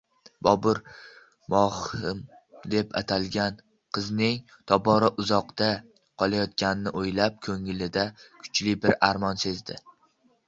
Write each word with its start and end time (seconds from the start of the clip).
Bobur 0.45 0.77
Mohim 1.53 2.19
deb 2.73 2.87
atalgan 3.01 3.59
qizning 3.97 4.39
tobora 4.71 5.11
uzoqda 5.23 5.69
qolayotganini 6.23 6.93
oʻylab, 7.03 7.35
koʻnglida 7.49 8.07
kuchli 8.23 8.73
bir 8.87 8.97
armon 9.09 9.41
sezdi. 9.45 9.79